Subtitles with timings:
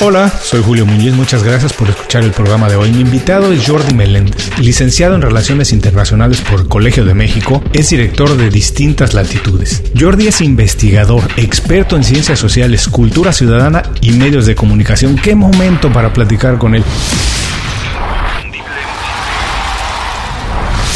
[0.00, 2.92] Hola, soy Julio Muñiz, muchas gracias por escuchar el programa de hoy.
[2.92, 7.90] Mi invitado es Jordi Meléndez, licenciado en Relaciones Internacionales por el Colegio de México, es
[7.90, 9.82] director de distintas latitudes.
[9.98, 15.16] Jordi es investigador, experto en ciencias sociales, cultura ciudadana y medios de comunicación.
[15.16, 16.84] ¿Qué momento para platicar con él?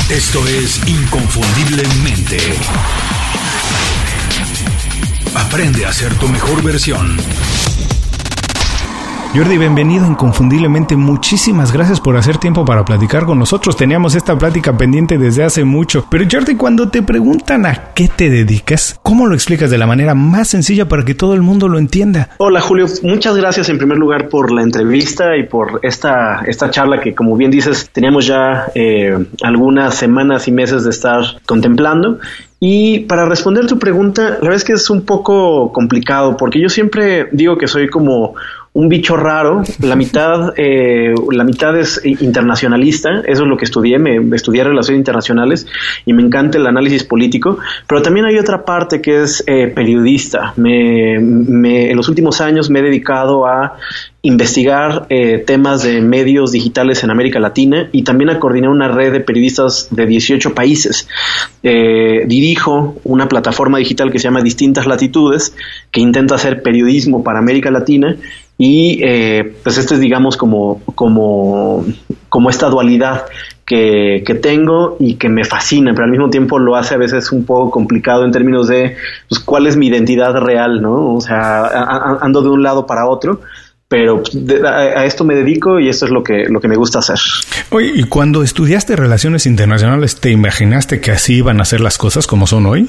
[0.08, 2.38] Esto es Inconfundiblemente.
[5.34, 7.16] Aprende a ser tu mejor versión.
[9.34, 10.94] Jordi, bienvenido inconfundiblemente.
[10.94, 13.78] Muchísimas gracias por hacer tiempo para platicar con nosotros.
[13.78, 16.04] Teníamos esta plática pendiente desde hace mucho.
[16.10, 20.14] Pero Jordi, cuando te preguntan a qué te dedicas, ¿cómo lo explicas de la manera
[20.14, 22.28] más sencilla para que todo el mundo lo entienda?
[22.36, 27.00] Hola Julio, muchas gracias en primer lugar por la entrevista y por esta, esta charla
[27.00, 32.18] que como bien dices teníamos ya eh, algunas semanas y meses de estar contemplando
[32.60, 36.68] y para responder tu pregunta, la verdad es que es un poco complicado porque yo
[36.68, 38.34] siempre digo que soy como
[38.74, 39.62] un bicho raro.
[39.80, 43.20] La mitad, eh, la mitad es internacionalista.
[43.26, 43.98] Eso es lo que estudié.
[43.98, 45.66] Me estudié relaciones internacionales
[46.06, 47.58] y me encanta el análisis político.
[47.86, 50.54] Pero también hay otra parte que es eh, periodista.
[50.56, 53.76] Me, me, en los últimos años me he dedicado a
[54.22, 59.12] investigar eh, temas de medios digitales en América Latina y también a coordinar una red
[59.12, 61.08] de periodistas de 18 países.
[61.64, 65.54] Eh, dirijo una plataforma digital que se llama Distintas Latitudes,
[65.90, 68.16] que intenta hacer periodismo para América Latina
[68.64, 71.84] y eh, pues esto es digamos como, como,
[72.28, 73.24] como esta dualidad
[73.66, 77.32] que, que, tengo y que me fascina, pero al mismo tiempo lo hace a veces
[77.32, 78.94] un poco complicado en términos de
[79.28, 81.12] pues, cuál es mi identidad real, ¿no?
[81.16, 81.64] O sea,
[82.20, 83.40] ando de un lado para otro
[83.88, 84.22] pero
[84.64, 87.18] a, esto me dedico y esto es lo que, lo que me gusta hacer.
[87.70, 92.28] Oye, ¿y cuando estudiaste relaciones internacionales, te imaginaste que así iban a ser las cosas
[92.28, 92.88] como son hoy?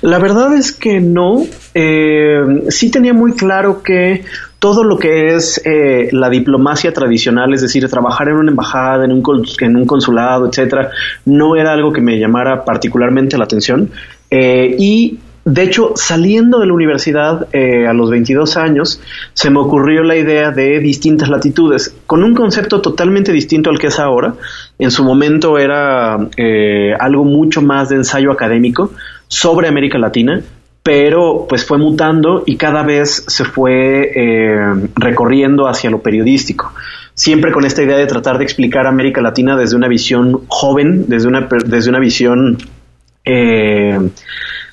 [0.00, 1.44] La verdad es que no.
[1.74, 4.24] Eh, sí tenía muy claro que
[4.62, 9.10] todo lo que es eh, la diplomacia tradicional, es decir, trabajar en una embajada, en
[9.10, 10.92] un, en un consulado, etcétera,
[11.24, 13.90] no era algo que me llamara particularmente la atención.
[14.30, 19.00] Eh, y de hecho, saliendo de la universidad eh, a los 22 años,
[19.34, 23.88] se me ocurrió la idea de distintas latitudes, con un concepto totalmente distinto al que
[23.88, 24.34] es ahora.
[24.78, 28.92] En su momento era eh, algo mucho más de ensayo académico
[29.26, 30.40] sobre América Latina,
[30.82, 36.72] pero pues fue mutando y cada vez se fue eh, recorriendo hacia lo periodístico.
[37.14, 41.28] Siempre con esta idea de tratar de explicar América Latina desde una visión joven, desde
[41.28, 42.58] una, desde una visión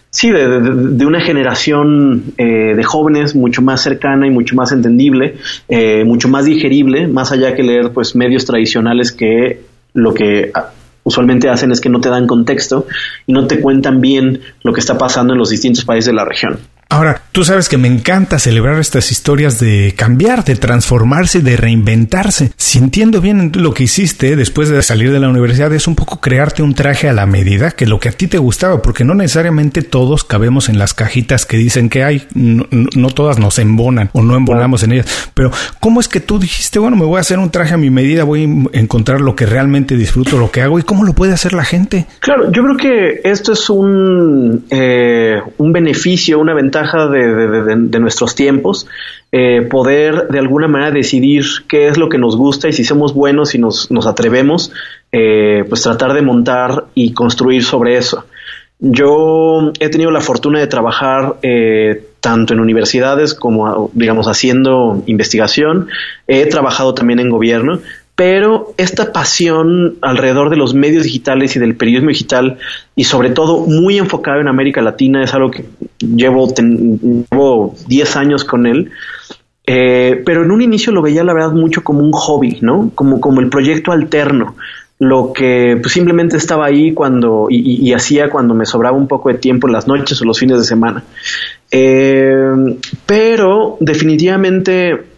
[0.09, 5.36] sí, de, una generación eh, de jóvenes mucho más cercana y mucho más entendible,
[5.68, 9.62] eh, mucho más digerible, más allá que leer pues medios tradicionales que
[9.94, 10.52] lo que
[11.04, 12.88] usualmente hacen es que no te dan contexto
[13.26, 16.26] y no te cuentan bien lo que está pasando en los distintos países de la
[16.26, 16.60] región.
[16.92, 22.52] Ahora, tú sabes que me encanta celebrar estas historias de cambiar, de transformarse, de reinventarse.
[22.58, 26.20] Si entiendo bien lo que hiciste después de salir de la universidad, es un poco
[26.20, 29.14] crearte un traje a la medida que lo que a ti te gustaba, porque no
[29.14, 34.24] necesariamente todos cabemos en las cajitas que dicen que hay, no, todas nos embonan o
[34.24, 35.30] no embonamos en ellas.
[35.36, 37.92] Pero, ¿cómo es que tú dijiste, bueno, me voy a hacer un traje a mi
[37.92, 41.34] medida, voy a encontrar lo que realmente disfruto, lo que hago y cómo lo puede
[41.34, 42.08] hacer la gente?
[42.20, 48.88] Claro, yo creo que esto es un, eh, un beneficio, una ventaja de, nuestros tiempos,
[49.32, 53.14] eh, poder de alguna manera decidir qué es lo que nos gusta y si somos
[53.14, 54.72] buenos y nos, atrevemos,
[55.12, 58.26] eh, pues tratar de montar y construir sobre eso.
[58.80, 65.90] Yo he tenido la fortuna de trabajar eh, tanto en universidades como, digamos, haciendo investigación.
[66.28, 67.80] He trabajado también en gobierno
[68.19, 72.57] pero esta pasión alrededor de los medios digitales y del periodismo digital
[72.94, 75.63] y sobre todo muy enfocado en América Latina es algo que
[76.00, 78.91] llevo, llevo 10 años con él.
[79.66, 82.91] Eh, pero en un inicio lo veía la verdad mucho como un hobby, ¿no?
[82.94, 84.57] Como, como el proyecto alterno,
[84.97, 89.36] lo que pues, simplemente estaba ahí cuando y, hacía cuando me sobraba un poco de
[89.36, 91.06] tiempo en las noches o los fines de semana.
[91.72, 92.75] Eh,
[93.06, 95.09] pero definitivamente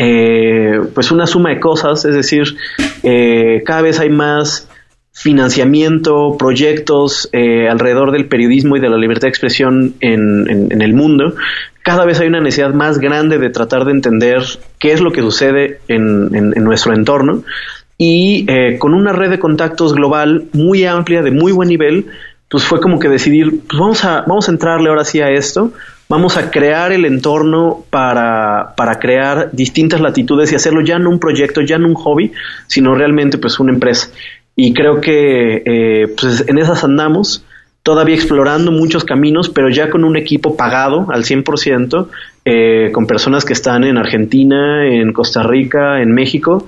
[0.00, 2.56] eh, pues una suma de cosas, es decir,
[3.02, 4.68] eh, cada vez hay más
[5.12, 11.34] financiamiento, proyectos eh, alrededor del periodismo y de la libertad de expresión en, el mundo.
[11.82, 14.44] Cada vez hay una necesidad más grande de tratar de entender
[14.78, 16.30] qué es lo que sucede en,
[16.62, 17.42] nuestro entorno
[17.96, 18.46] y
[18.78, 22.06] con una red de contactos global muy amplia, de muy buen nivel,
[22.48, 25.72] pues fue como que decidir, pues vamos a, vamos a entrarle ahora sí a esto,
[26.08, 31.20] vamos a crear el entorno para, para, crear distintas latitudes y hacerlo ya no un
[31.20, 32.32] proyecto, ya no un hobby,
[32.66, 34.08] sino realmente pues una empresa.
[34.56, 37.44] Y creo que eh, pues en esas andamos
[37.82, 42.08] todavía explorando muchos caminos, pero ya con un equipo pagado al 100%,
[42.44, 46.66] eh, con personas que están en Argentina, en Costa Rica, en México,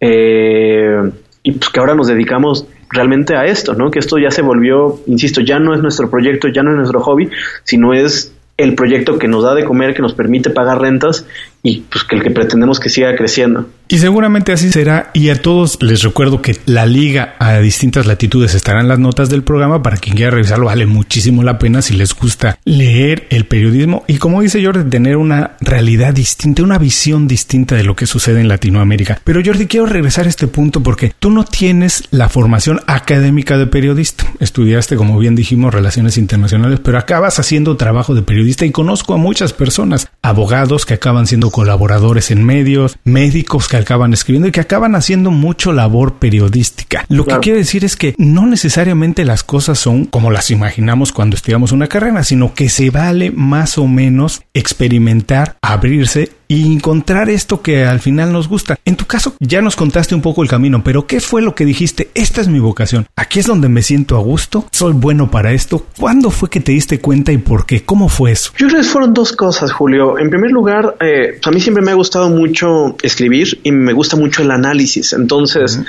[0.00, 1.10] eh,
[1.42, 3.90] y pues que ahora nos dedicamos realmente a esto, ¿no?
[3.90, 7.00] Que esto ya se volvió, insisto, ya no es nuestro proyecto, ya no es nuestro
[7.00, 7.28] hobby,
[7.64, 11.26] sino es el proyecto que nos da de comer, que nos permite pagar rentas
[11.62, 13.66] y pues que el que pretendemos que siga creciendo.
[13.92, 15.10] Y seguramente así será.
[15.12, 19.42] Y a todos les recuerdo que la liga a distintas latitudes estarán las notas del
[19.42, 20.64] programa para quien quiera revisarlo.
[20.64, 25.18] Vale muchísimo la pena si les gusta leer el periodismo y como dice Jordi, tener
[25.18, 29.20] una realidad distinta, una visión distinta de lo que sucede en Latinoamérica.
[29.24, 33.66] Pero Jordi, quiero regresar a este punto porque tú no tienes la formación académica de
[33.66, 34.24] periodista.
[34.40, 39.18] Estudiaste, como bien dijimos, relaciones internacionales, pero acabas haciendo trabajo de periodista y conozco a
[39.18, 44.60] muchas personas, abogados que acaban siendo colaboradores en medios, médicos que acaban escribiendo y que
[44.60, 47.04] acaban haciendo mucho labor periodística.
[47.08, 51.36] Lo que quiere decir es que no necesariamente las cosas son como las imaginamos cuando
[51.36, 57.62] estudiamos una carrera, sino que se vale más o menos experimentar, abrirse y encontrar esto
[57.62, 58.78] que al final nos gusta.
[58.84, 61.64] En tu caso ya nos contaste un poco el camino, pero ¿qué fue lo que
[61.64, 62.10] dijiste?
[62.14, 63.06] Esta es mi vocación.
[63.16, 64.66] Aquí es donde me siento a gusto.
[64.70, 65.86] Soy bueno para esto.
[65.98, 67.84] ¿Cuándo fue que te diste cuenta y por qué?
[67.84, 68.52] ¿Cómo fue eso?
[68.58, 70.18] Yo creo que fueron dos cosas, Julio.
[70.18, 74.18] En primer lugar, eh, a mí siempre me ha gustado mucho escribir y me gusta
[74.18, 75.14] mucho el análisis.
[75.14, 75.80] Entonces,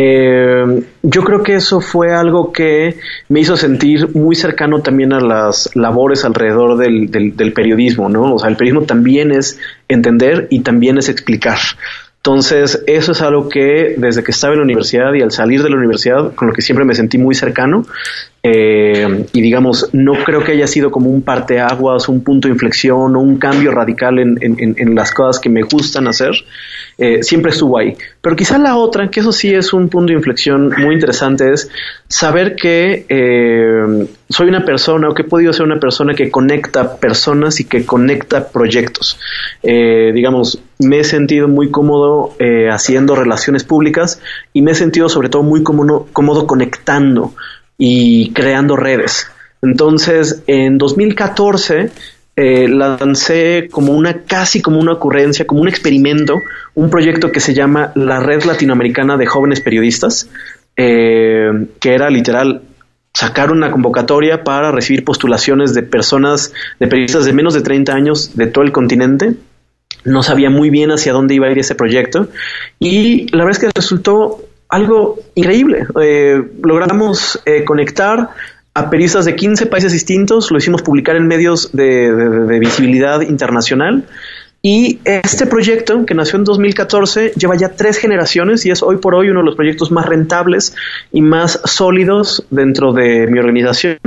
[0.00, 2.98] eh, yo creo que eso fue algo que
[3.28, 8.34] me hizo sentir muy cercano también a las labores alrededor del, del, periodismo, ¿no?
[8.34, 9.58] O sea, el periodismo también es
[9.88, 11.58] entender y también es explicar.
[12.18, 15.70] Entonces, eso es algo que desde que estaba en la universidad y al salir de
[15.70, 17.84] la universidad, con lo que siempre me sentí muy cercano,
[18.40, 23.16] eh, y digamos, no creo que haya sido como un parteaguas, un punto de inflexión
[23.16, 26.30] o un cambio radical en, en, las cosas que me gustan hacer,
[26.98, 27.96] eh, siempre estuvo ahí.
[28.20, 31.68] Pero quizá la otra, que eso sí es un punto de inflexión muy interesante, es
[32.06, 36.96] saber que eh, soy una persona o que he podido ser una persona que conecta
[36.96, 39.18] personas y que conecta proyectos.
[39.62, 42.34] Digamos, me he sentido muy cómodo
[42.70, 44.20] haciendo relaciones públicas
[44.52, 47.34] y me he sentido sobre todo muy cómodo conectando
[47.78, 49.30] y creando redes.
[49.62, 51.90] Entonces, en 2014
[52.36, 56.34] eh, lancé como una, casi como una ocurrencia, como un experimento,
[56.74, 60.28] un proyecto que se llama la Red Latinoamericana de Jóvenes Periodistas,
[60.76, 62.62] eh, que era literal
[63.12, 68.36] sacar una convocatoria para recibir postulaciones de personas, de periodistas de menos de 30 años
[68.36, 69.34] de todo el continente.
[70.04, 72.28] No sabía muy bien hacia dónde iba a ir ese proyecto
[72.78, 75.86] y la verdad es que resultó algo increíble.
[76.00, 78.30] Eh, logramos eh, conectar
[78.74, 84.04] a periodistas de 15 países distintos, lo hicimos publicar en medios de, visibilidad internacional.
[84.60, 89.14] Y este proyecto, que nació en 2014, lleva ya tres generaciones y es hoy por
[89.14, 90.74] hoy uno de los proyectos más rentables
[91.12, 93.98] y más sólidos dentro de mi organización,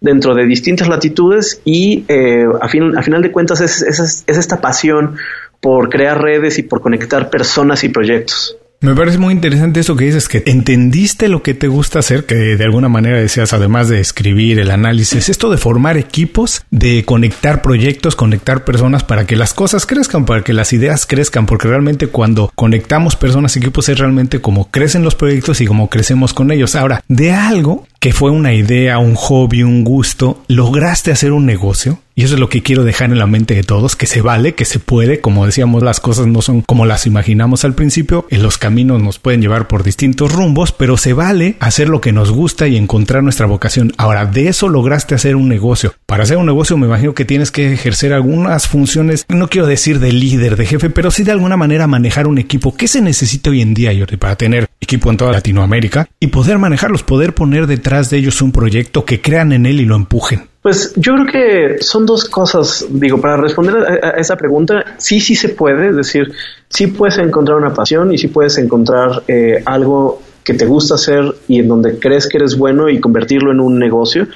[0.00, 4.60] dentro de distintas latitudes y eh, a, fin, a final de cuentas es, es esta
[4.60, 5.16] pasión
[5.60, 8.56] por crear redes y por conectar personas y proyectos.
[8.82, 12.34] Me parece muy interesante eso que dices, que entendiste lo que te gusta hacer, que
[12.34, 17.62] de alguna manera decías, además de escribir, el análisis, esto de formar equipos, de conectar
[17.62, 22.08] proyectos, conectar personas para que las cosas crezcan, para que las ideas crezcan, porque realmente
[22.08, 26.74] cuando conectamos personas, equipos, es realmente como crecen los proyectos y como crecemos con ellos.
[26.74, 32.00] Ahora, de algo que fue una idea, un hobby, un gusto, lograste hacer un negocio.
[32.14, 34.54] Y eso es lo que quiero dejar en la mente de todos, que se vale,
[34.54, 38.42] que se puede, como decíamos, las cosas no son como las imaginamos al principio, en
[38.42, 42.30] los caminos nos pueden llevar por distintos rumbos, pero se vale hacer lo que nos
[42.30, 43.94] gusta y encontrar nuestra vocación.
[43.96, 45.94] Ahora, de eso lograste hacer un negocio.
[46.04, 50.00] Para hacer un negocio me imagino que tienes que ejercer algunas funciones, no quiero decir
[50.00, 52.76] de líder, de jefe, pero sí de alguna manera manejar un equipo.
[52.76, 56.58] ¿Qué se necesita hoy en día, Jordi, para tener equipo en toda Latinoamérica y poder
[56.58, 60.48] manejarlos, poder poner detrás de ellos un proyecto que crean en él y lo empujen?
[60.62, 65.34] Pues yo creo que son dos cosas, digo, para responder a, esa pregunta, sí, sí
[65.34, 66.32] se puede, es decir,
[66.68, 71.34] sí puedes encontrar una pasión y sí puedes encontrar eh, algo que te gusta hacer
[71.48, 74.26] y en donde crees que eres bueno y convertirlo en un negocio,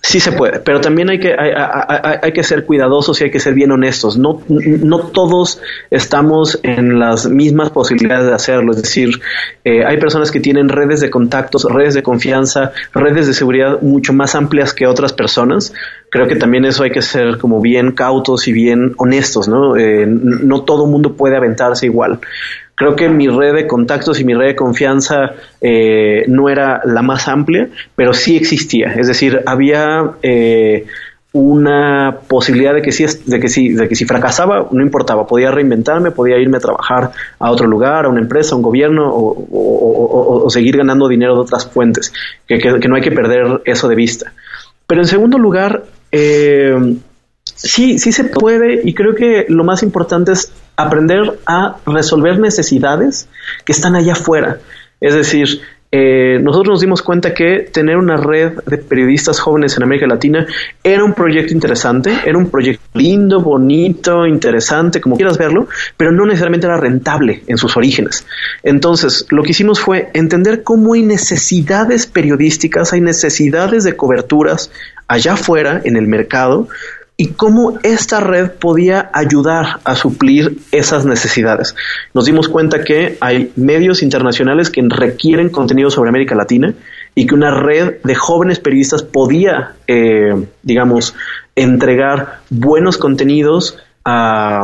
[0.00, 1.52] sí se puede, pero también hay que, hay,
[2.22, 4.18] hay, que ser cuidadosos y hay que ser bien honestos.
[4.18, 9.20] No, no todos estamos en las mismas posibilidades de hacerlo, es decir,
[9.64, 14.12] eh, hay personas que tienen redes de contactos, redes de confianza, redes de seguridad mucho
[14.12, 15.72] más amplias que otras personas.
[16.10, 19.76] Creo que también eso hay que ser como bien cautos y bien honestos, ¿no?
[19.76, 22.18] Eh, no todo mundo puede aventarse igual.
[22.82, 27.00] Creo que mi red de contactos y mi red de confianza eh, no era la
[27.00, 28.94] más amplia, pero sí existía.
[28.94, 30.86] Es decir, había eh,
[31.30, 35.52] una posibilidad de que sí, de que sí, de que si fracasaba, no importaba, podía
[35.52, 40.46] reinventarme, podía irme a trabajar a otro lugar, a una empresa, a un gobierno, o,
[40.50, 42.12] seguir ganando dinero de otras fuentes.
[42.48, 44.32] que no hay que perder eso de vista.
[44.88, 46.96] Pero en segundo lugar, eh,
[47.62, 53.28] sí, sí se puede y creo que lo más importante es aprender a resolver necesidades
[53.64, 54.58] que están allá afuera.
[55.00, 55.60] Es decir,
[55.94, 60.46] eh, nosotros nos dimos cuenta que tener una red de periodistas jóvenes en América Latina
[60.82, 66.24] era un proyecto interesante, era un proyecto lindo, bonito, interesante, como quieras verlo, pero no
[66.24, 68.26] necesariamente era rentable en sus orígenes.
[68.62, 74.70] Entonces, lo que hicimos fue entender cómo hay necesidades periodísticas, hay necesidades de coberturas
[75.08, 76.68] allá afuera en el mercado,
[77.22, 81.76] y cómo esta red podía ayudar a suplir esas necesidades.
[82.14, 86.74] Nos dimos cuenta que hay medios internacionales que requieren contenido sobre América Latina
[87.14, 91.14] y que una red de jóvenes periodistas podía, eh, digamos,
[91.54, 94.62] entregar buenos contenidos a,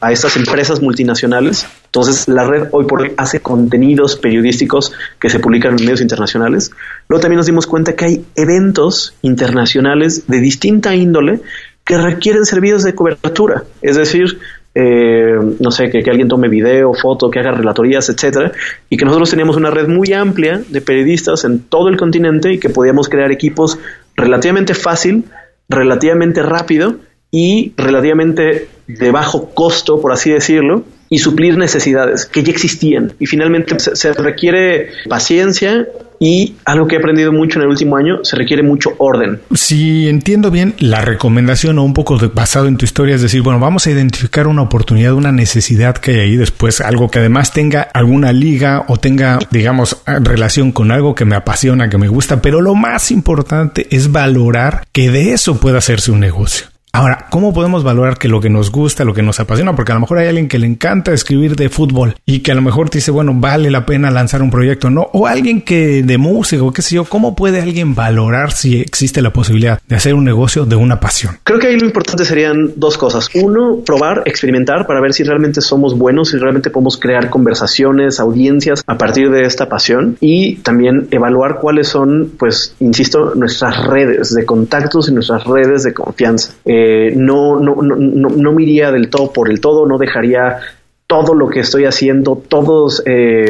[0.00, 1.66] a, estas empresas multinacionales.
[1.86, 6.72] Entonces, la red hoy por hoy hace contenidos periodísticos que se publican en medios internacionales.
[7.08, 11.40] Luego también nos dimos cuenta que hay eventos internacionales de distinta índole
[11.84, 14.38] que requieren servicios de cobertura, es decir,
[14.74, 18.52] eh, no sé, que, alguien tome video, foto, que haga relatorías, etcétera,
[18.88, 22.58] y que nosotros teníamos una red muy amplia de periodistas en todo el continente y
[22.58, 23.78] que podíamos crear equipos
[24.16, 25.24] relativamente fácil,
[25.68, 26.96] relativamente rápido
[27.30, 33.12] y relativamente de bajo costo, por así decirlo, y suplir necesidades que ya existían.
[33.20, 35.86] Y finalmente se, requiere paciencia
[36.24, 39.40] y algo que he aprendido mucho en el último año, se requiere mucho orden.
[39.54, 43.60] Si entiendo bien, la recomendación o un poco basado en tu historia es decir, bueno,
[43.60, 47.82] vamos a identificar una oportunidad, una necesidad que hay ahí después, algo que además tenga
[47.82, 52.62] alguna liga o tenga, digamos, relación con algo que me apasiona, que me gusta, pero
[52.62, 56.73] lo más importante es valorar que de eso pueda hacerse un negocio.
[56.96, 59.74] Ahora, ¿cómo podemos valorar que lo que nos gusta, lo que nos apasiona?
[59.74, 62.54] Porque a lo mejor hay alguien que le encanta escribir de fútbol y que a
[62.54, 65.10] lo mejor te dice, bueno, vale la pena lanzar un proyecto, ¿no?
[65.12, 69.22] O alguien que de música o qué sé yo, ¿cómo puede alguien valorar si existe
[69.22, 71.36] la posibilidad de hacer un negocio de una pasión?
[71.42, 73.28] Creo que ahí lo importante serían dos cosas.
[73.34, 78.84] Uno, probar, experimentar para ver si realmente somos buenos, si realmente podemos crear conversaciones, audiencias
[78.86, 84.46] a partir de esta pasión y también evaluar cuáles son, pues, insisto, nuestras redes de
[84.46, 86.52] contactos y nuestras redes de confianza.
[86.64, 86.83] Eh,
[87.14, 90.58] no, no, no, no, me iría del todo por el todo, no dejaría
[91.06, 93.46] todo lo que estoy haciendo, todos eh,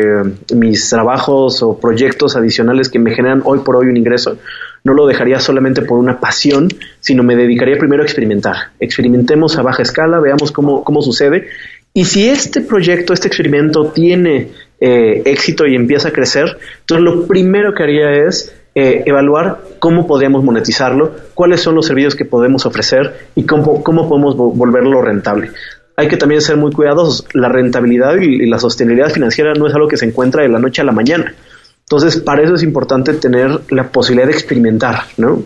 [0.55, 4.38] mis trabajos o proyectos adicionales que me generan hoy por hoy un ingreso,
[4.83, 6.69] no lo dejaría solamente por una pasión,
[7.00, 8.57] sino me dedicaría primero a experimentar.
[8.81, 11.49] Experimentemos a baja escala, veamos cómo, cómo sucede.
[11.95, 14.49] Y si este proyecto, este experimento tiene
[14.81, 20.07] eh, éxito y empieza a crecer, entonces lo primero que haría es eh, evaluar cómo
[20.07, 25.50] podríamos monetizarlo, cuáles son los servicios que podemos ofrecer y cómo, cómo podemos volverlo rentable.
[25.97, 27.25] Hay que también ser muy cuidadosos.
[27.35, 30.83] La rentabilidad y, la sostenibilidad financiera no es algo que se encuentra de la noche
[30.83, 31.33] a la mañana.
[31.83, 35.43] Entonces, para eso es importante tener la posibilidad de experimentar, ¿no?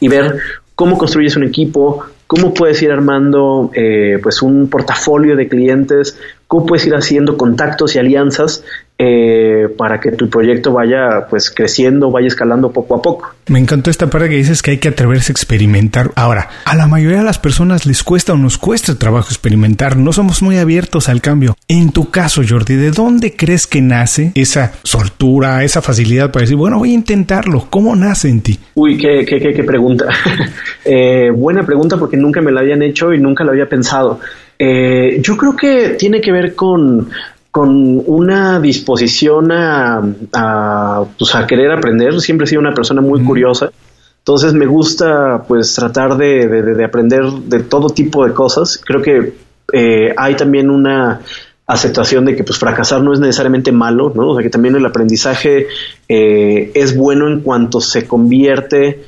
[0.00, 0.38] Y ver
[0.74, 6.66] cómo construyes un equipo, cómo puedes ir armando eh, pues un portafolio de clientes, cómo
[6.66, 8.64] puedes ir haciendo contactos y alianzas
[9.00, 13.32] eh, para que tu proyecto vaya pues creciendo, vaya escalando poco a poco.
[13.46, 16.10] Me encantó esta parte que dices que hay que atreverse a experimentar.
[16.16, 20.12] Ahora, a la mayoría de las personas les cuesta o nos cuesta trabajo experimentar, no
[20.12, 21.56] somos muy abiertos al cambio.
[21.68, 26.56] En tu caso, Jordi, ¿de dónde crees que nace esa soltura, esa facilidad para decir,
[26.56, 27.68] bueno, voy a intentarlo?
[27.70, 28.58] ¿Cómo nace en ti?
[28.74, 30.06] Uy, qué, qué, qué, pregunta.
[30.84, 34.18] eh, buena pregunta porque nunca me la habían hecho y nunca la había pensado.
[34.58, 37.08] Eh, yo creo que tiene que ver con,
[37.50, 40.02] con una disposición a,
[40.32, 42.20] a, pues, a querer aprender.
[42.20, 43.70] Siempre he sido una persona muy curiosa.
[44.18, 48.78] Entonces me gusta pues tratar de, de, aprender de todo tipo de cosas.
[48.84, 49.32] Creo que
[49.72, 51.20] eh, hay también una
[51.66, 54.30] aceptación de que pues fracasar no es necesariamente malo, ¿no?
[54.30, 55.66] O sea que también el aprendizaje
[56.08, 59.04] eh, es bueno en cuanto se convierte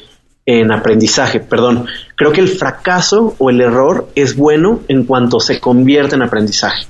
[0.46, 1.86] en aprendizaje, perdón.
[2.16, 6.86] Creo que el fracaso o el error es bueno en cuanto se convierte en aprendizaje.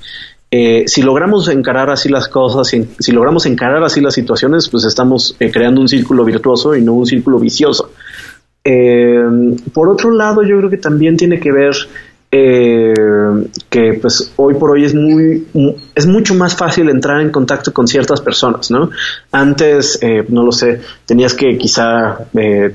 [0.53, 5.33] Eh, si logramos encarar así las cosas, si, logramos encarar así las situaciones, pues estamos
[5.39, 7.91] eh, creando un círculo virtuoso y no un círculo vicioso.
[8.61, 9.23] Eh,
[9.73, 11.73] por otro lado, yo creo que también tiene que ver
[12.33, 15.47] que pues hoy por hoy es muy
[15.93, 18.89] es mucho más fácil entrar en contacto con ciertas personas, ¿no?
[19.33, 22.73] Antes, no lo sé, tenías que quizá pues,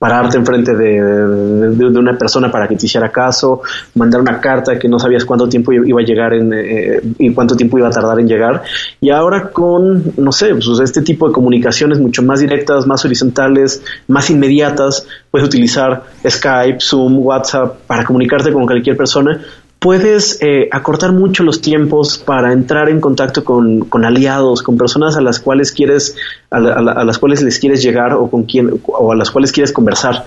[0.00, 3.60] pararte enfrente de, de, una persona para que te hiciera caso,
[3.96, 7.54] mandar una carta que no sabías cuánto tiempo iba a llegar en, eh, y cuánto
[7.54, 8.62] tiempo iba a tardar en llegar.
[8.98, 13.82] Y ahora con, no sé, pues este tipo de comunicaciones mucho más directas, más horizontales,
[14.08, 19.38] más inmediatas, puedes utilizar Skype, Zoom, WhatsApp para comunicarte con cualquier persona
[19.80, 25.16] puedes eh, acortar mucho los tiempos para entrar en contacto con, con aliados, con personas
[25.16, 26.16] a las cuales quieres,
[26.50, 29.72] a, a, las cuales les quieres llegar o con quien, o a las cuales quieres
[29.72, 30.26] conversar.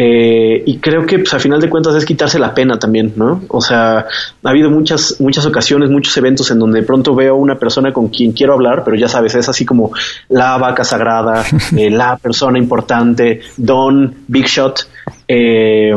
[0.00, 3.42] Eh, y creo que pues, a final de cuentas es quitarse la pena también, ¿no?
[3.48, 7.58] O sea, ha habido muchas, muchas ocasiones, muchos eventos en donde de pronto veo una
[7.58, 9.90] persona con quien quiero hablar, pero ya sabes, es así como
[10.28, 11.44] la vaca sagrada,
[11.76, 14.88] eh, la persona importante, Don, Big Shot,
[15.26, 15.92] eh,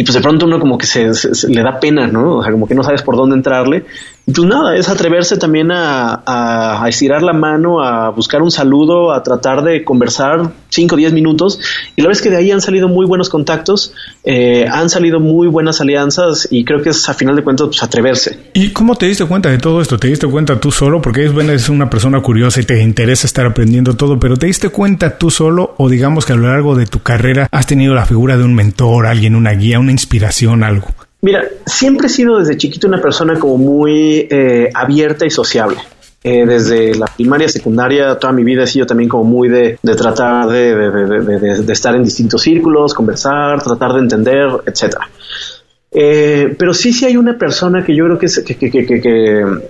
[0.00, 1.10] y pues de pronto uno como que se,
[1.48, 2.36] le da pena, ¿no?
[2.36, 3.84] O sea, como que no sabes por dónde entrarle.
[4.34, 9.22] Pues nada, es atreverse también a, a, estirar la mano, a buscar un saludo, a
[9.22, 11.58] tratar de conversar 5 o 10 minutos.
[11.96, 13.94] Y la es que de ahí han salido muy buenos contactos,
[14.24, 17.82] eh, han salido muy buenas alianzas y creo que es a final de cuentas pues,
[17.82, 18.38] atreverse.
[18.54, 19.98] ¿Y cómo te diste cuenta de todo esto?
[19.98, 21.00] ¿Te diste cuenta tú solo?
[21.00, 25.18] Porque es una persona curiosa y te interesa estar aprendiendo todo, pero ¿te diste cuenta
[25.18, 28.36] tú solo o digamos que a lo largo de tu carrera has tenido la figura
[28.36, 30.88] de un mentor, alguien, una guía, una inspiración, algo?
[31.22, 35.76] Mira, siempre he sido desde chiquito una persona como muy eh, abierta y sociable.
[36.22, 40.48] Eh, desde la primaria, secundaria, toda mi vida he sido también como muy de, tratar
[40.48, 45.08] de, estar en distintos círculos, conversar, tratar de entender, etcétera.
[45.90, 49.60] Eh, pero sí, sí hay una persona que yo creo que, es, que, que, que,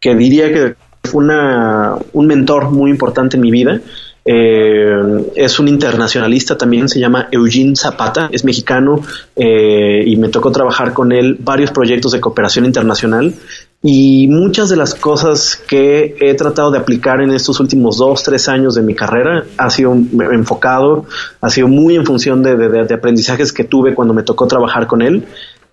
[0.00, 3.80] que, diría que fue una, un mentor muy importante en mi vida
[4.30, 9.00] eh, es un internacionalista también, se llama Eugene Zapata, es mexicano
[9.34, 13.32] eh, y me tocó trabajar con él varios proyectos de cooperación internacional
[13.82, 18.50] y muchas de las cosas que he tratado de aplicar en estos últimos dos, tres
[18.50, 21.06] años de mi carrera ha sido enfocado,
[21.40, 25.24] ha sido muy en función de, aprendizajes que tuve cuando me tocó trabajar con él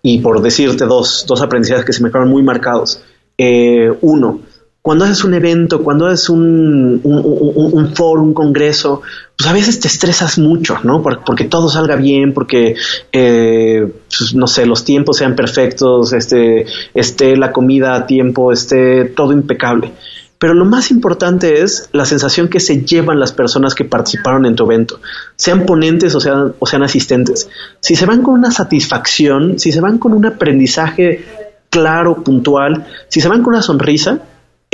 [0.01, 3.01] y por decirte dos, dos aprendizajes que se me quedaron muy marcados.
[3.37, 4.39] Eh, uno,
[4.85, 9.01] cuando haces un evento, cuando haces un, un, foro, un congreso,
[9.35, 11.01] pues a veces te estresas mucho, ¿no?
[11.01, 12.75] Porque, todo salga bien, porque,
[13.11, 19.05] eh, pues, no sé, los tiempos sean perfectos, este, esté la comida a tiempo, esté
[19.05, 19.91] todo impecable.
[20.37, 24.55] Pero lo más importante es la sensación que se llevan las personas que participaron en
[24.55, 24.99] tu evento,
[25.35, 27.49] sean ponentes o sean, o sean asistentes.
[27.79, 31.25] Si se van con una satisfacción, si se van con un aprendizaje
[31.71, 34.21] claro, puntual, si se van con una sonrisa,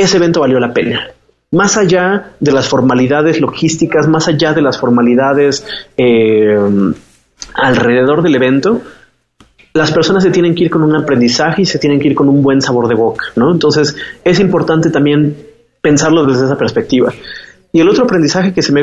[0.01, 1.09] ese evento valió la pena.
[1.51, 5.65] Más allá de las formalidades logísticas, más allá de las formalidades
[5.97, 6.57] eh,
[7.53, 8.81] alrededor del evento,
[9.73, 12.29] las personas se tienen que ir con un aprendizaje y se tienen que ir con
[12.29, 13.51] un buen sabor de boca, ¿no?
[13.51, 15.35] Entonces es importante también
[15.81, 17.13] pensarlo desde esa perspectiva.
[17.71, 18.81] Y el otro aprendizaje que se me,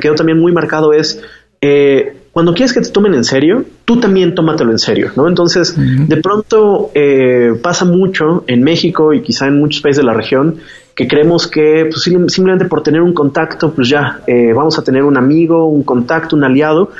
[0.00, 1.20] quedó también muy marcado es
[1.60, 5.26] eh, cuando quieres que te tomen en serio, tú también tómatelo en serio, ¿no?
[5.26, 10.14] Entonces, de pronto eh, pasa mucho en México y quizá en muchos países de la
[10.14, 10.58] región
[10.94, 15.02] que creemos que pues, simplemente por tener un contacto, pues ya eh, vamos a tener
[15.02, 16.92] un amigo, un contacto, un aliado,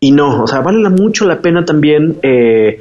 [0.00, 2.80] y no, o sea, vale mucho la pena también eh,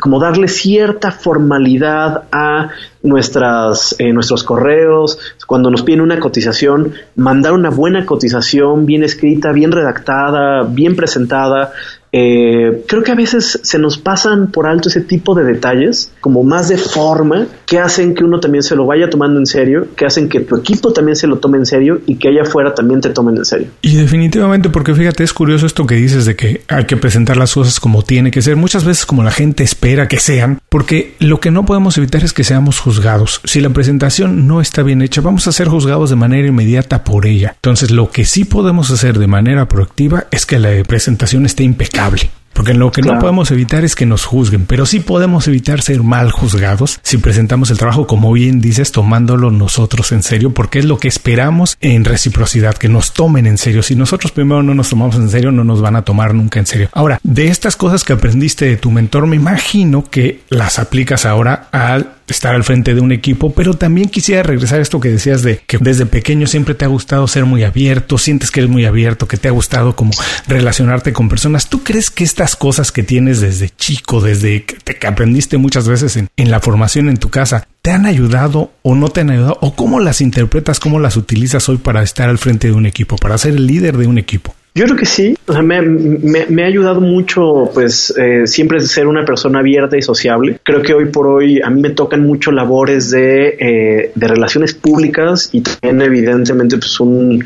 [0.00, 2.70] como darle cierta formalidad a
[3.06, 9.52] nuestras, eh, nuestros correos, cuando nos piden una cotización, mandar una buena cotización, bien escrita,
[9.52, 11.72] bien redactada, bien presentada,
[12.18, 16.44] eh, creo que a veces se nos pasan por alto ese tipo de detalles, como
[16.44, 20.06] más de forma, que hacen que uno también se lo vaya tomando en serio, que
[20.06, 23.02] hacen que tu equipo también se lo tome en serio y que allá afuera también
[23.02, 23.68] te tomen en serio.
[23.82, 27.52] Y definitivamente, porque fíjate, es curioso esto que dices de que hay que presentar las
[27.52, 31.38] cosas como tiene que ser, muchas veces como la gente espera que sean, porque lo
[31.40, 32.95] que no podemos evitar es que seamos juzgados.
[33.44, 37.26] Si la presentación no está bien hecha, vamos a ser juzgados de manera inmediata por
[37.26, 37.52] ella.
[37.56, 42.30] Entonces, lo que sí podemos hacer de manera proactiva es que la presentación esté impecable
[42.56, 46.02] porque lo que no podemos evitar es que nos juzguen, pero sí podemos evitar ser
[46.02, 50.86] mal juzgados si presentamos el trabajo, como bien dices, tomándolo nosotros en serio, porque es
[50.86, 53.82] lo que esperamos en reciprocidad, que nos tomen en serio.
[53.82, 56.64] Si nosotros primero no nos tomamos en serio, no nos van a tomar nunca en
[56.64, 56.88] serio.
[56.92, 61.68] Ahora, de estas cosas que aprendiste de tu mentor, me imagino que las aplicas ahora
[61.72, 65.42] al estar al frente de un equipo, pero también quisiera regresar a esto que decías
[65.42, 68.84] de que desde pequeño siempre te ha gustado ser muy abierto, sientes que eres muy
[68.84, 70.12] abierto, que te ha gustado como
[70.46, 71.68] relacionarte con personas.
[71.68, 76.16] ¿Tú crees que estas cosas que tienes desde chico, desde que, te, aprendiste muchas veces
[76.16, 79.58] en, en la formación en tu casa, te han ayudado o no te han ayudado?
[79.60, 83.16] ¿O cómo las interpretas, cómo las utilizas hoy para estar al frente de un equipo,
[83.16, 84.54] para ser el líder de un equipo?
[84.76, 89.06] Yo creo que sí, o sea, me, me, ha ayudado mucho, pues, eh, siempre ser
[89.06, 90.60] una persona abierta y sociable.
[90.62, 94.74] Creo que hoy por hoy a mí me tocan mucho labores de, eh, de relaciones
[94.74, 97.42] públicas y también, evidentemente, pues, un,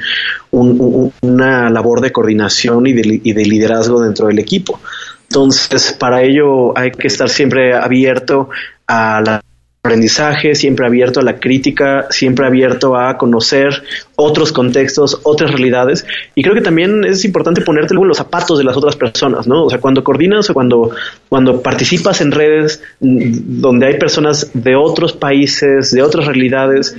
[0.50, 4.80] una labor de coordinación y de, y de liderazgo dentro del equipo.
[5.28, 8.48] Entonces, para ello hay que estar siempre abierto
[8.88, 9.40] a la
[9.82, 13.82] aprendizaje, siempre abierto a la crítica, siempre abierto a conocer
[14.14, 16.06] otros contextos, otras realidades.
[16.34, 19.64] Y creo que también es importante ponerte en los zapatos de las otras personas, ¿no?
[19.64, 20.90] O sea, cuando coordinas o cuando,
[21.30, 26.94] cuando participas en redes mm, donde hay personas de otros países, de otras realidades,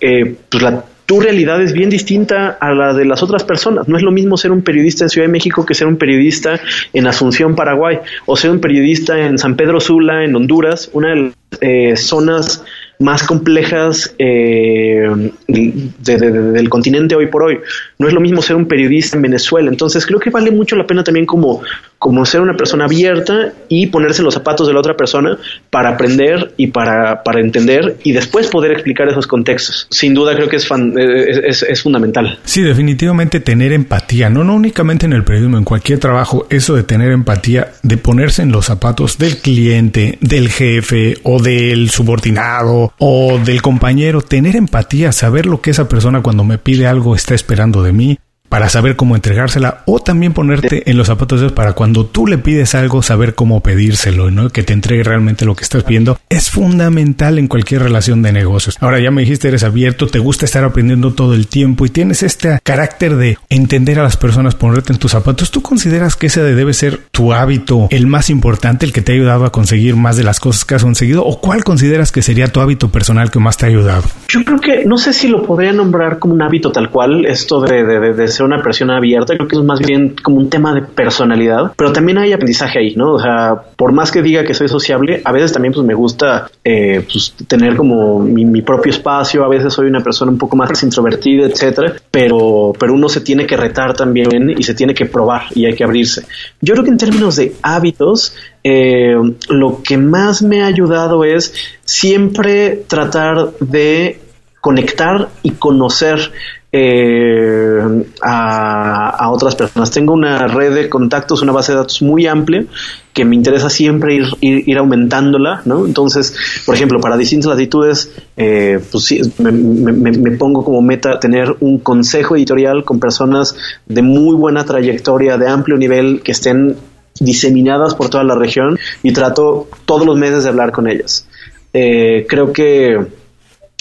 [0.00, 3.86] eh, pues la tu realidad es bien distinta a la de las otras personas.
[3.86, 6.58] No es lo mismo ser un periodista en Ciudad de México que ser un periodista
[6.94, 11.16] en Asunción, Paraguay, o ser un periodista en San Pedro Sula, en Honduras, una de
[11.16, 12.64] las eh, zonas
[12.98, 15.06] más complejas eh,
[15.48, 17.58] del continente hoy por hoy.
[18.02, 19.70] No es lo mismo ser un periodista en Venezuela.
[19.70, 21.62] Entonces creo que vale mucho la pena también como,
[22.00, 25.38] como ser una persona abierta y ponerse los zapatos de la otra persona
[25.70, 29.86] para aprender y para, para entender y después poder explicar esos contextos.
[29.88, 32.40] Sin duda creo que es, es, es, fundamental.
[32.42, 36.82] Sí, definitivamente tener empatía, no, no únicamente en el periodismo, en cualquier trabajo, eso de
[36.82, 43.38] tener empatía, de ponerse en los zapatos del cliente, del jefe o del subordinado o
[43.38, 47.84] del compañero, tener empatía, saber lo que esa persona cuando me pide algo está esperando
[47.84, 48.18] de mí,
[48.52, 52.26] para saber cómo entregársela o también ponerte en los zapatos de Dios para cuando tú
[52.26, 54.50] le pides algo saber cómo pedírselo, ¿no?
[54.50, 58.76] Que te entregue realmente lo que estás pidiendo es fundamental en cualquier relación de negocios.
[58.80, 62.22] Ahora ya me dijiste eres abierto, te gusta estar aprendiendo todo el tiempo y tienes
[62.22, 65.50] este carácter de entender a las personas, ponerte en tus zapatos.
[65.50, 69.14] ¿Tú consideras que ese debe ser tu hábito el más importante, el que te ha
[69.14, 72.48] ayudado a conseguir más de las cosas que has conseguido o cuál consideras que sería
[72.48, 74.02] tu hábito personal que más te ha ayudado?
[74.28, 77.62] Yo creo que no sé si lo podría nombrar como un hábito tal cual, esto
[77.62, 80.82] de, de, de una persona abierta, creo que es más bien como un tema de
[80.82, 83.12] personalidad, pero también hay aprendizaje ahí, ¿no?
[83.12, 86.50] O sea, por más que diga que soy sociable, a veces también pues me gusta
[86.64, 90.82] eh, pues, tener como mi, propio espacio, a veces soy una persona un poco más
[90.82, 95.42] introvertida, etcétera, pero, pero uno se tiene que retar también y se tiene que probar
[95.54, 96.24] y hay que abrirse.
[96.60, 99.14] Yo creo que en términos de hábitos, eh,
[99.48, 104.20] lo que más me ha ayudado es siempre tratar de
[104.60, 106.32] conectar y conocer
[106.74, 109.90] eh, a, otras personas.
[109.90, 112.64] Tengo una red de contactos, una base de datos muy amplia
[113.12, 115.84] que me interesa siempre ir, ir, aumentándola, ¿no?
[115.84, 121.78] Entonces, por ejemplo, para distintas latitudes, eh, pues sí, me, pongo como meta tener un
[121.78, 123.54] consejo editorial con personas
[123.86, 126.76] de muy buena trayectoria, de amplio nivel, que estén
[127.20, 131.28] diseminadas por toda la región y trato todos los meses de hablar con ellas.
[131.74, 132.96] Eh, creo que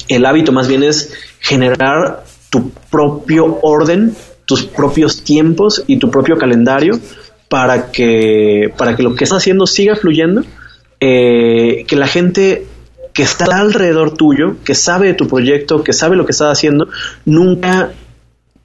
[0.10, 6.38] el hábito más bien es generar tu propio orden, tus propios tiempos y tu propio
[6.38, 7.00] calendario
[7.50, 10.44] para que, para que lo que estás haciendo siga fluyendo,
[11.00, 12.68] eh, que la gente
[13.14, 16.90] que está alrededor tuyo, que sabe de tu proyecto, que sabe lo que estás haciendo,
[17.26, 17.92] nunca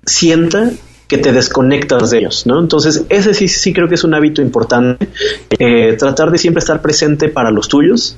[0.04, 0.70] sienta
[1.08, 2.60] que te desconectas de ellos, ¿no?
[2.60, 5.08] Entonces, ese sí, sí creo que es un hábito importante,
[5.58, 8.16] eh, tratar de siempre estar presente para los tuyos,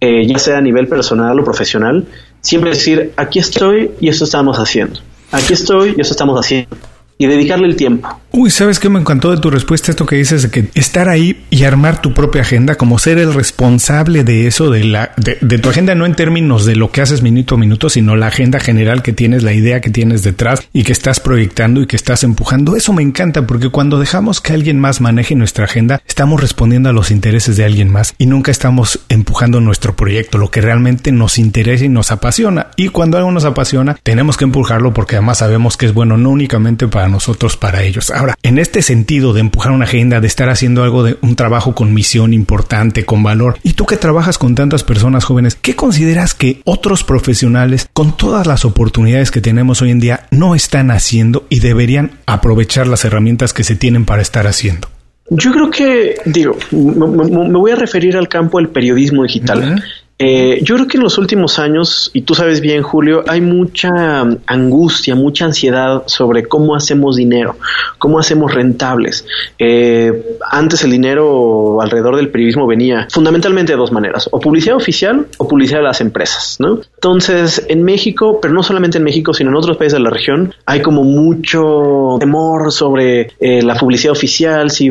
[0.00, 2.06] eh, ya sea a nivel personal o profesional,
[2.46, 5.00] siempre decir, aquí estoy y esto estamos haciendo.
[5.32, 6.76] Aquí estoy y eso estamos haciendo.
[7.18, 8.08] Y dedicarle el tiempo.
[8.38, 9.90] Uy, ¿sabes qué me encantó de tu respuesta?
[9.90, 13.32] Esto que dices de que estar ahí y armar tu propia agenda, como ser el
[13.32, 17.22] responsable de eso, de la, de, tu agenda, no en términos de lo que haces
[17.22, 20.82] minuto a minuto, sino la agenda general que tienes, la idea que tienes detrás y
[20.82, 22.76] que estás proyectando y que estás empujando.
[22.76, 26.92] Eso me encanta porque cuando dejamos que alguien más maneje nuestra agenda, estamos respondiendo a
[26.92, 31.38] los intereses de alguien más y nunca estamos empujando nuestro proyecto, lo que realmente nos
[31.38, 32.66] interesa y nos apasiona.
[32.76, 36.28] Y cuando algo nos apasiona, tenemos que empujarlo porque además sabemos que es bueno no
[36.28, 38.10] únicamente para nosotros, para ellos.
[38.42, 41.94] En este sentido de empujar una agenda, de estar haciendo algo de un trabajo con
[41.94, 46.60] misión importante, con valor, y tú que trabajas con tantas personas jóvenes, ¿qué consideras que
[46.64, 51.60] otros profesionales, con todas las oportunidades que tenemos hoy en día, no están haciendo y
[51.60, 54.88] deberían aprovechar las herramientas que se tienen para estar haciendo?
[55.28, 59.82] Yo creo que, digo, me, voy a referir al campo del periodismo digital.
[60.18, 64.22] Eh, yo creo que en los últimos años, y tú sabes bien, Julio, hay mucha
[64.46, 67.56] angustia, mucha ansiedad sobre cómo hacemos dinero,
[67.98, 69.26] cómo hacemos rentables.
[69.58, 75.26] Eh, antes el dinero alrededor del periodismo venía fundamentalmente de dos maneras, o publicidad oficial
[75.36, 76.80] o publicidad de las empresas, ¿no?
[76.94, 80.54] Entonces, en México, pero no solamente en México, sino en otros países de la región,
[80.64, 84.88] hay como mucho temor sobre eh, la publicidad oficial, si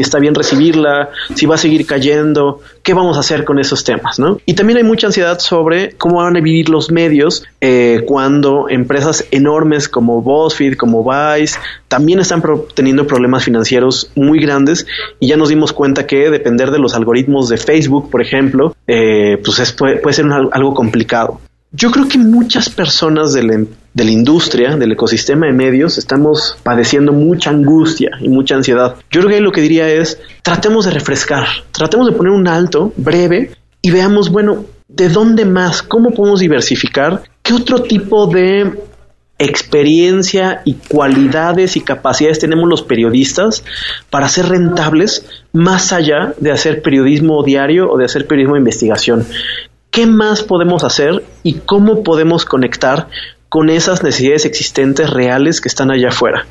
[0.00, 4.13] está bien recibirla, si va a seguir cayendo, qué vamos a hacer con esos temas.
[4.46, 9.26] Y también hay mucha ansiedad sobre cómo van a vivir los medios eh, cuando empresas
[9.30, 12.42] enormes como BuzzFeed, como Vice, también están
[12.74, 14.86] teniendo problemas financieros muy grandes
[15.20, 19.40] y ya nos dimos cuenta que depender de los algoritmos de Facebook, por ejemplo, eh,
[19.44, 21.40] pues puede, ser algo complicado.
[21.76, 26.56] Yo creo que muchas personas de la, de la, industria, del ecosistema de medios, estamos
[26.62, 28.94] padeciendo mucha angustia y mucha ansiedad.
[29.10, 32.92] Yo creo que lo que diría es, tratemos de refrescar, tratemos de poner un alto
[32.96, 33.50] breve
[33.84, 35.82] y veamos, bueno, ¿de dónde más?
[35.82, 37.22] ¿Cómo podemos diversificar?
[37.42, 38.72] ¿Qué otro tipo de
[39.38, 43.62] experiencia y cualidades y capacidades tenemos los periodistas
[44.08, 49.26] para ser rentables más allá de hacer periodismo diario o de hacer periodismo de investigación.
[49.90, 53.08] ¿Qué más podemos hacer y cómo podemos conectar
[53.50, 56.46] con esas necesidades existentes reales que están allá afuera?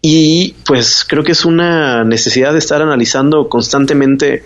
[0.00, 4.42] Y pues creo que es una necesidad de estar analizando constantemente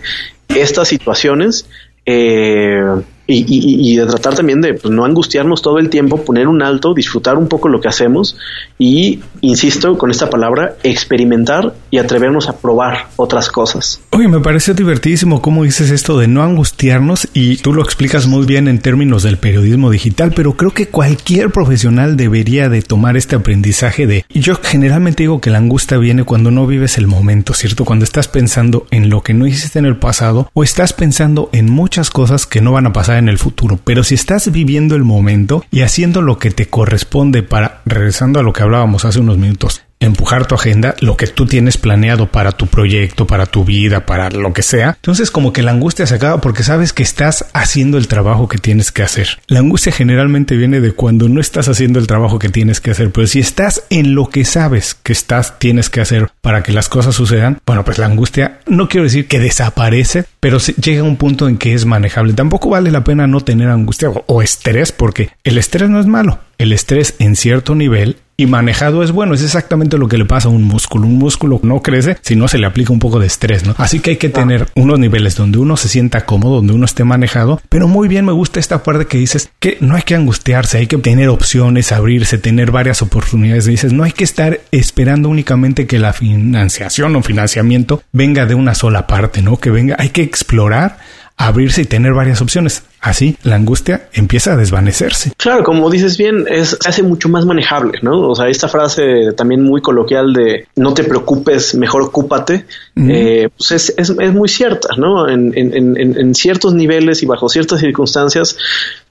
[0.49, 1.67] estas situaciones.
[2.09, 6.93] Eh, y, de tratar también de pues, no angustiarnos todo el tiempo, poner un alto,
[6.93, 8.37] disfrutar un poco lo que hacemos
[8.79, 13.99] y, insisto con esta palabra, experimentar y atrevernos a probar otras cosas.
[14.11, 18.45] Oye, me parece divertidísimo cómo dices esto de no angustiarnos y tú lo explicas muy
[18.45, 23.35] bien en términos del periodismo digital, pero creo que cualquier profesional debería de tomar este
[23.35, 24.25] aprendizaje de...
[24.29, 27.83] Y yo generalmente digo que la angustia viene cuando no vives el momento, ¿cierto?
[27.83, 31.69] Cuando estás pensando en lo que no hiciste en el pasado o estás pensando en
[31.69, 35.03] muchas cosas que no van a pasar en el futuro, pero si estás viviendo el
[35.03, 39.37] momento y haciendo lo que te corresponde para, regresando a lo que hablábamos hace unos
[39.37, 44.05] minutos, empujar tu agenda, lo que tú tienes planeado para tu proyecto, para tu vida,
[44.05, 44.89] para lo que sea.
[44.89, 48.57] Entonces como que la angustia se acaba porque sabes que estás haciendo el trabajo que
[48.57, 49.39] tienes que hacer.
[49.47, 53.11] La angustia generalmente viene de cuando no estás haciendo el trabajo que tienes que hacer,
[53.11, 56.89] pero si estás en lo que sabes que estás tienes que hacer para que las
[56.89, 61.17] cosas sucedan, bueno, pues la angustia no quiero decir que desaparece, pero llega a un
[61.17, 62.33] punto en que es manejable.
[62.33, 66.05] Tampoco vale la pena no tener angustia o, o estrés porque el estrés no es
[66.05, 66.39] malo.
[66.57, 69.33] El estrés en cierto nivel y manejado es bueno.
[69.33, 71.07] Es exactamente lo que le pasa a un músculo.
[71.07, 73.73] Un músculo no crece si no se le aplica un poco de estrés, ¿no?
[73.77, 77.03] Así que hay que tener unos niveles donde uno se sienta cómodo, donde uno esté
[77.03, 77.59] manejado.
[77.67, 80.87] Pero muy bien me gusta esta parte que dices que no hay que angustiarse, hay
[80.87, 83.65] que tener opciones, abrirse, tener varias oportunidades.
[83.65, 88.75] Dices, no hay que estar esperando únicamente que la financiación o financiamiento venga de una
[88.75, 89.57] sola parte, ¿no?
[89.57, 90.99] Que venga, hay que explorar
[91.37, 92.83] abrirse y tener varias opciones.
[92.99, 95.31] Así la angustia empieza a desvanecerse.
[95.37, 98.29] Claro, como dices bien, es, se hace mucho más manejable, ¿no?
[98.29, 103.71] O sea, esta frase también muy coloquial de no te preocupes, mejor ocúpate, eh, pues
[103.71, 105.29] es, es, es, muy cierta, ¿no?
[105.29, 108.57] En, en, en, ciertos niveles y bajo ciertas circunstancias,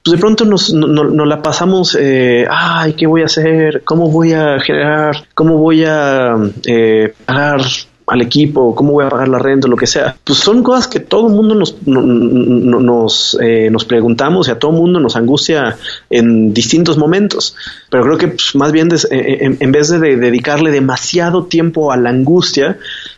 [0.03, 3.83] pues de pronto nos, no, la pasamos, eh, ay, ¿qué voy a hacer?
[3.85, 5.27] ¿Cómo voy a generar?
[5.33, 7.61] ¿Cómo voy a eh, pagar
[8.07, 10.15] al equipo, cómo voy a pagar la renta, lo que sea.
[10.23, 14.71] Pues son cosas que todo el mundo nos, nos, eh, nos preguntamos y a todo
[14.71, 15.77] el mundo nos angustia
[16.09, 17.57] en distintos momentos.
[17.89, 21.97] Pero creo que pues, más bien eh, eh, en, vez de, dedicarle demasiado tiempo a
[21.97, 22.77] la angustia,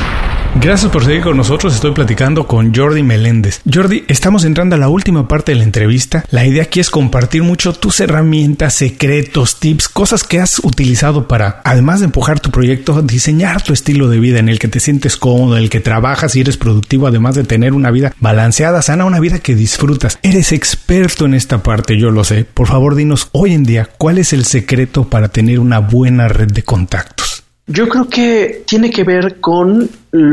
[0.59, 1.73] Gracias por seguir con nosotros.
[1.73, 3.61] Estoy platicando con Jordi Meléndez.
[3.71, 6.25] Jordi, estamos entrando a la última parte de la entrevista.
[6.29, 11.61] La idea aquí es compartir mucho tus herramientas, secretos, tips, cosas que has utilizado para,
[11.63, 15.15] además de empujar tu proyecto, diseñar tu estilo de vida en el que te sientes
[15.15, 19.05] cómodo, en el que trabajas y eres productivo, además de tener una vida balanceada, sana,
[19.05, 20.19] una vida que disfrutas.
[20.21, 22.43] Eres experto en esta parte, yo lo sé.
[22.43, 26.51] Por favor, dinos hoy en día, ¿cuál es el secreto para tener una buena red
[26.51, 27.40] de contactos?
[27.71, 29.89] Yo creo que tiene que ver con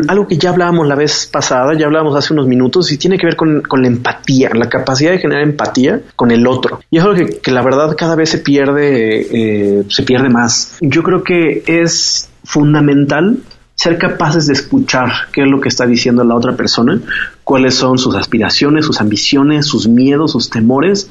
[0.09, 3.27] algo que ya hablábamos la vez pasada, ya hablábamos hace unos minutos, y tiene que
[3.27, 6.81] ver con, la empatía, la capacidad de generar empatía con el otro.
[6.91, 10.79] Y es algo que, la verdad cada vez se pierde, eh, se pierde más.
[10.81, 13.39] Yo creo que es fundamental
[13.77, 17.01] ser capaces de escuchar qué es lo que está diciendo la otra persona,
[17.45, 21.09] cuáles son sus aspiraciones, sus ambiciones, sus miedos, sus temores,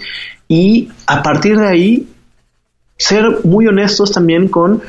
[0.50, 2.08] y a partir de ahí
[2.98, 4.82] ser muy honestos también con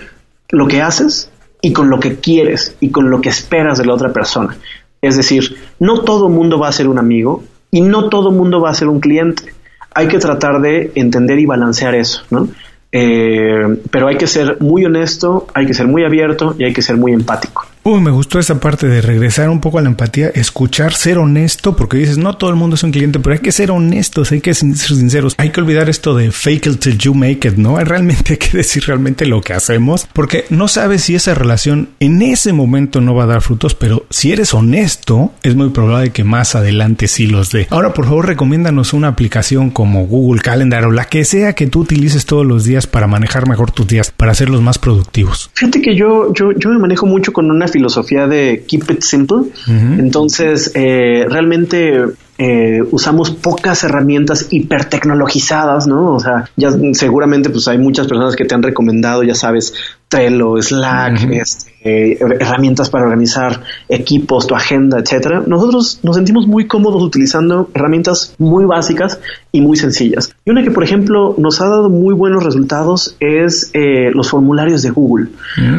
[0.50, 1.30] lo que haces
[1.60, 4.56] y con lo que quieres y con lo que esperas de la otra persona.
[5.00, 8.70] Es decir, no todo mundo va a ser un amigo y no todo mundo va
[8.70, 9.54] a ser un cliente.
[9.94, 12.48] Hay que tratar de entender y balancear eso, ¿no?
[12.90, 16.82] Eh, pero hay que ser muy honesto, hay que ser muy abierto y hay que
[16.82, 17.66] ser muy empático.
[17.96, 21.96] Me gustó esa parte de regresar un poco a la empatía, escuchar, ser honesto, porque
[21.96, 24.52] dices, no todo el mundo es un cliente, pero hay que ser honestos, hay que
[24.52, 25.34] ser sinceros.
[25.38, 27.78] Hay que olvidar esto de fake it till you make it, ¿no?
[27.84, 32.20] Realmente hay que decir realmente lo que hacemos, porque no sabes si esa relación en
[32.20, 36.24] ese momento no va a dar frutos, pero si eres honesto, es muy probable que
[36.24, 37.68] más adelante sí los dé.
[37.70, 41.80] Ahora, por favor, recomiéndanos una aplicación como Google Calendar o la que sea que tú
[41.80, 45.50] utilices todos los días para manejar mejor tus días, para hacerlos más productivos.
[45.54, 49.50] Fíjate que yo, yo, yo me manejo mucho con una filosofía de keep it simple.
[49.66, 52.04] Entonces, eh, realmente
[52.36, 56.14] eh, usamos pocas herramientas hipertecnologizadas, ¿no?
[56.14, 59.74] O sea, ya seguramente pues hay muchas personas que te han recomendado, ya sabes,
[60.08, 65.42] Trello, Slack, este, herramientas para organizar equipos, tu agenda, etcétera.
[65.46, 69.20] Nosotros nos sentimos muy cómodos utilizando herramientas muy básicas
[69.52, 70.34] y muy sencillas.
[70.44, 74.82] Y una que, por ejemplo, nos ha dado muy buenos resultados es eh, los formularios
[74.82, 75.28] de Google.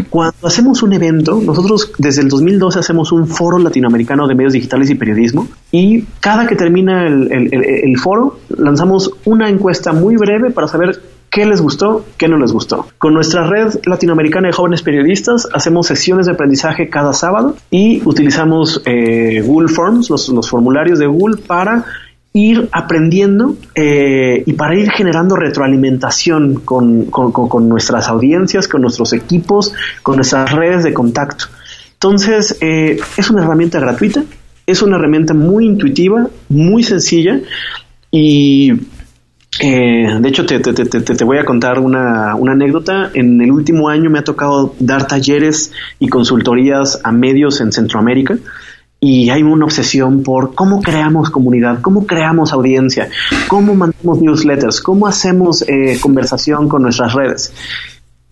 [0.09, 4.89] Cuando hacemos un evento, nosotros desde el 2012 hacemos un foro latinoamericano de medios digitales
[4.89, 10.99] y periodismo y cada que termina el foro lanzamos una encuesta muy breve para saber
[11.29, 12.87] qué les gustó, qué no les gustó.
[12.97, 18.81] Con nuestra red latinoamericana de jóvenes periodistas hacemos sesiones de aprendizaje cada sábado y utilizamos
[18.85, 21.85] eh, Google Forms, los, formularios de Google para
[22.33, 27.09] ir aprendiendo eh, y para ir generando retroalimentación con,
[27.67, 31.45] nuestras audiencias, con nuestros equipos, con nuestras redes de contacto.
[31.93, 34.23] Entonces, eh, es una herramienta gratuita,
[34.65, 37.41] es una herramienta muy intuitiva, muy sencilla
[38.11, 38.73] y
[39.61, 43.11] eh, de hecho, te, te, te, te, voy a contar una, una, anécdota.
[43.13, 48.37] En el último año me ha tocado dar talleres y consultorías a medios en Centroamérica
[49.01, 53.09] y hay una obsesión por cómo creamos comunidad, cómo creamos audiencia,
[53.47, 57.53] cómo mandamos newsletters, cómo hacemos eh, conversación con nuestras redes.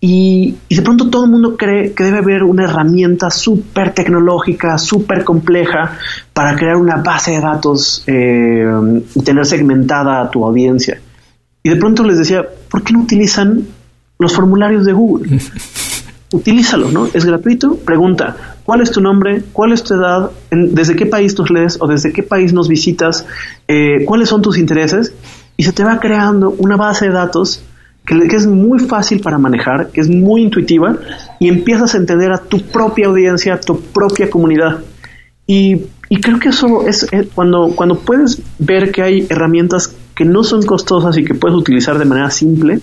[0.00, 5.24] Y, de pronto todo el mundo cree que debe haber una herramienta súper tecnológica, súper
[5.24, 5.98] compleja
[6.32, 11.00] para crear una base de datos eh, y tener segmentada a tu audiencia.
[11.68, 13.66] Y de pronto les decía, ¿por qué no utilizan
[14.18, 15.38] los formularios de Google?
[16.32, 17.08] Utilízalo, ¿no?
[17.12, 17.76] Es gratuito.
[17.76, 19.42] Pregunta, ¿cuál es tu nombre?
[19.52, 20.30] ¿Cuál es tu edad?
[20.50, 23.26] ¿Desde qué país nos lees o desde qué país nos visitas?
[23.66, 25.12] Eh, ¿Cuáles son tus intereses?
[25.58, 27.62] Y se te va creando una base de datos
[28.06, 30.96] que, es muy fácil para manejar, que es muy intuitiva
[31.38, 34.78] y empiezas a entender a tu propia audiencia, a tu propia comunidad.
[35.46, 35.82] Y,
[36.22, 41.16] creo que eso es, cuando, cuando puedes ver que hay herramientas que no son costosas
[41.16, 42.80] y que puedes utilizar de manera simple,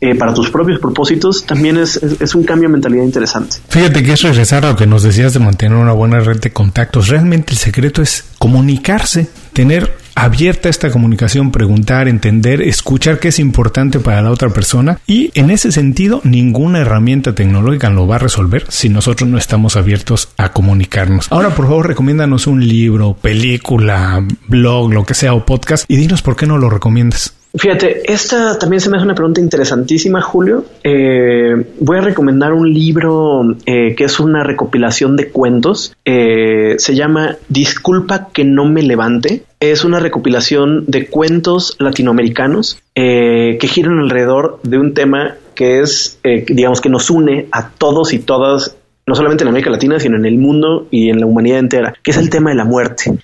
[0.00, 3.56] eh, para tus propios propósitos, también es, es, un cambio de mentalidad interesante.
[3.68, 6.50] Fíjate que es regresar a lo que nos decías de mantener una buena red de
[6.50, 7.08] contactos.
[7.08, 14.00] Realmente el secreto es comunicarse, tener abierta esta comunicación, preguntar, entender, escuchar qué es importante
[14.00, 18.66] para la otra persona y en ese sentido ninguna herramienta tecnológica lo va a resolver
[18.68, 21.30] si nosotros no estamos abiertos a comunicarnos.
[21.30, 26.22] Ahora por favor recomiéndanos un libro, película, blog, lo que sea o podcast y dinos
[26.22, 27.37] por qué no lo recomiendas.
[27.54, 30.66] Fíjate, esta también se me hace una pregunta interesantísima, Julio.
[30.84, 35.96] Eh, voy a recomendar un libro eh, que es una recopilación de cuentos.
[36.04, 39.44] Eh, se llama Disculpa que no me levante.
[39.60, 46.80] Es una recopilación de cuentos latinoamericanos que giran alrededor de un tema que es, digamos,
[46.80, 48.76] que nos une a todos y todas
[49.08, 52.10] no solamente en América Latina, sino en el mundo y en la humanidad entera, que
[52.10, 53.18] es el tema de la muerte.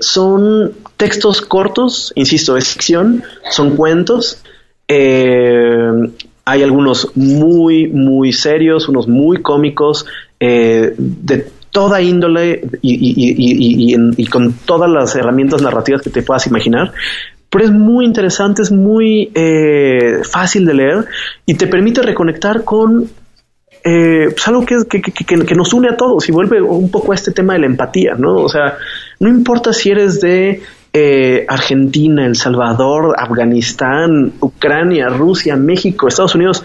[0.00, 4.42] son textos cortos, insisto, es ficción, son cuentos.
[4.88, 5.90] Eh,
[6.44, 10.06] hay algunos muy, muy serios, unos muy cómicos,
[10.38, 16.92] eh, de toda índole y, con todas las herramientas narrativas que te puedas imaginar.
[17.50, 21.04] Pero es muy interesante, es muy eh, fácil de leer
[21.44, 23.10] y te permite reconectar con
[23.88, 27.30] pues algo que, que, que, nos une a todos y vuelve un poco a este
[27.30, 28.34] tema de la empatía, ¿no?
[28.34, 28.78] O sea,
[29.20, 30.60] no importa si eres de
[30.92, 36.64] eh, Argentina, El Salvador, Afganistán, Ucrania, Rusia, México, Estados Unidos.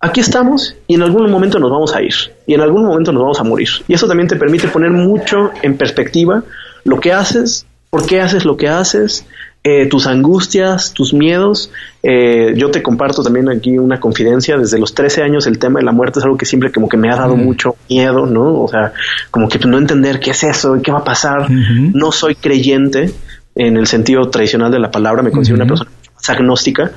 [0.00, 2.14] Aquí estamos y en algún momento nos vamos a ir
[2.46, 3.68] y en algún momento nos vamos a morir.
[3.86, 6.42] Y eso también te permite poner mucho en perspectiva
[6.82, 9.24] lo que haces, por qué haces lo que haces,
[9.70, 11.70] eh, tus angustias, tus miedos.
[12.02, 14.56] Eh, yo te comparto también aquí una confidencia.
[14.56, 16.96] Desde los 13 años el tema de la muerte es algo que siempre como que
[16.96, 18.62] me ha dado mucho miedo, ¿no?
[18.62, 18.94] O sea,
[19.30, 21.50] como que no entender qué es eso y qué va a pasar.
[21.50, 23.12] No soy creyente
[23.54, 25.90] en el sentido tradicional de la palabra, me considero una persona
[26.28, 26.92] agnóstica.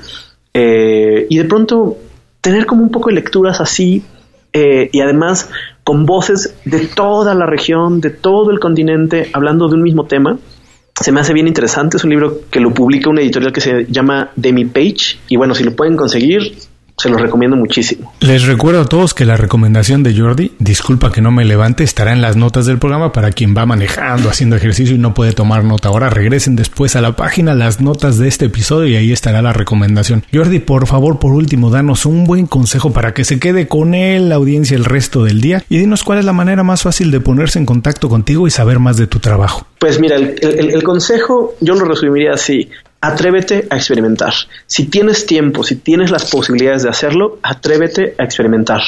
[0.54, 1.98] Eh, y de pronto
[2.40, 4.02] tener como un poco de lecturas así
[4.54, 5.50] y además
[5.84, 10.38] con voces de toda la región, de todo el continente, hablando de un mismo tema,
[11.02, 11.96] se me hace bien interesante.
[11.96, 15.18] Es un libro que lo publica una editorial que se llama Demi Page.
[15.28, 16.54] Y bueno, si lo pueden conseguir,
[17.02, 18.12] se los recomiendo muchísimo.
[18.20, 22.12] Les recuerdo a todos que la recomendación de Jordi, disculpa que no me levante, estará
[22.12, 25.64] en las notas del programa para quien va manejando, haciendo ejercicio y no puede tomar
[25.64, 25.88] nota.
[25.88, 29.52] Ahora regresen después a la página las notas de este episodio y ahí estará la
[29.52, 30.24] recomendación.
[30.32, 34.28] Jordi, por favor, por último, danos un buen consejo para que se quede con él
[34.28, 37.18] la audiencia el resto del día y dinos cuál es la manera más fácil de
[37.18, 39.66] ponerse en contacto contigo y saber más de tu trabajo.
[39.80, 42.70] Pues mira, el, el consejo yo lo resumiría así
[43.02, 44.32] atrévete a experimentar.
[44.66, 48.80] Si tienes tiempo, si tienes las posibilidades de hacerlo, atrévete a experimentar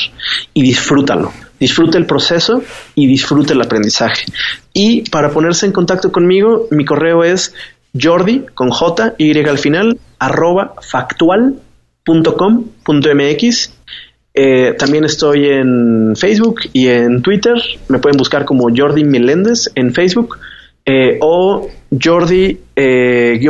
[0.54, 1.32] y disfrútalo.
[1.58, 2.62] Disfruta el proceso
[2.94, 4.26] y disfruta el aprendizaje.
[4.72, 7.52] Y para ponerse en contacto conmigo, mi correo es
[8.00, 13.72] jordi con j y al final arroba factual.com.mx
[14.36, 17.54] Eh, también estoy en Facebook y en Twitter.
[17.88, 20.40] Me pueden buscar como Jordi Meléndez en Facebook
[20.86, 21.68] eh, o
[22.02, 23.40] Jordi eh,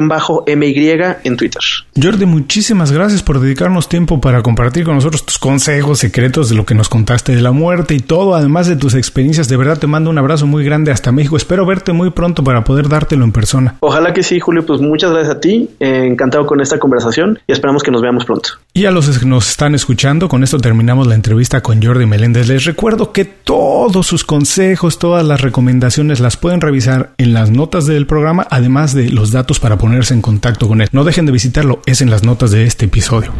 [1.24, 1.62] en Twitter.
[2.00, 6.66] Jordi, muchísimas gracias por dedicarnos tiempo para compartir con nosotros tus consejos secretos de lo
[6.66, 9.48] que nos contaste de la muerte y todo, además de tus experiencias.
[9.48, 11.36] De verdad te mando un abrazo muy grande hasta México.
[11.36, 13.76] Espero verte muy pronto para poder dártelo en persona.
[13.80, 14.66] Ojalá que sí, Julio.
[14.66, 15.70] Pues muchas gracias a ti.
[15.80, 18.50] Eh, encantado con esta conversación y esperamos que nos veamos pronto.
[18.72, 22.48] Y a los que nos están escuchando, con esto terminamos la entrevista con Jordi Meléndez.
[22.48, 27.86] Les recuerdo que todos sus consejos, todas las recomendaciones las pueden revisar en las notas
[27.86, 28.06] del
[28.50, 30.88] además de los datos para ponerse en contacto con él.
[30.92, 33.32] No dejen de visitarlo, es en las notas de este episodio.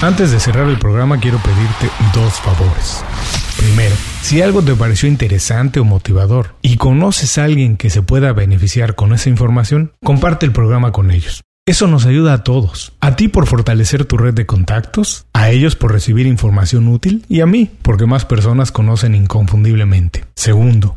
[0.00, 3.04] Antes de cerrar el programa quiero pedirte dos favores.
[3.56, 8.32] Primero, si algo te pareció interesante o motivador y conoces a alguien que se pueda
[8.32, 11.42] beneficiar con esa información, comparte el programa con ellos.
[11.64, 12.92] Eso nos ayuda a todos.
[13.00, 17.40] A ti por fortalecer tu red de contactos, a ellos por recibir información útil y
[17.40, 20.24] a mí porque más personas conocen inconfundiblemente.
[20.34, 20.96] Segundo,